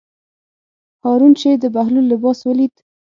[1.03, 2.73] هارون چې د بهلول لباس ولید.